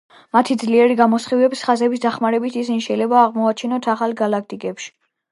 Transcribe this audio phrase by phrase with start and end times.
[0.35, 4.89] მათი ძლიერი გამოსხივების ხაზების დახმარებით, ისინი შეიძლება აღმოვაჩინოთ ახლო გალაქტიკებში.